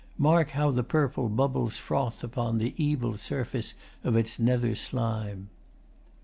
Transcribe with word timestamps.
Mark 0.17 0.49
how 0.57 0.71
the 0.71 0.81
purple 0.81 1.29
bubbles 1.29 1.77
froth 1.77 2.23
upon 2.23 2.57
The 2.57 2.73
evil 2.75 3.17
surface 3.17 3.75
of 4.03 4.15
its 4.15 4.39
nether 4.39 4.73
slime! 4.73 5.51